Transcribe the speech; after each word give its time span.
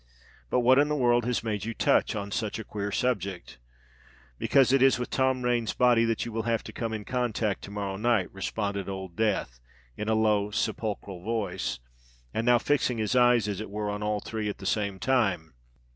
But 0.49 0.61
what 0.61 0.79
in 0.79 0.87
the 0.89 0.95
world 0.95 1.25
has 1.25 1.43
made 1.43 1.63
you 1.63 1.75
touch 1.75 2.15
on 2.15 2.31
such 2.31 2.57
a 2.57 2.63
queer 2.63 2.91
subject?" 2.91 3.59
"Because 4.39 4.73
it 4.73 4.81
is 4.81 4.97
with 4.97 5.11
Tom 5.11 5.43
Rain's 5.43 5.75
body 5.75 6.05
that 6.05 6.25
you 6.25 6.31
will 6.31 6.41
have 6.49 6.63
to 6.63 6.73
come 6.73 6.91
in 6.91 7.05
contact 7.05 7.61
to 7.65 7.69
morrow 7.69 7.97
night!" 7.97 8.33
responded 8.33 8.89
Old 8.89 9.15
Death, 9.15 9.59
in 9.95 10.09
a 10.09 10.15
low, 10.15 10.49
sepulchral 10.49 11.21
voice, 11.21 11.77
and 12.33 12.47
now 12.47 12.57
fixing 12.57 12.97
his 12.97 13.15
eyes 13.15 13.47
as 13.47 13.61
it 13.61 13.69
were 13.69 13.91
on 13.91 14.01
all 14.01 14.19
the 14.19 14.27
three 14.27 14.49
at 14.49 14.57
the 14.57 14.65
same 14.65 14.97
time. 14.97 15.53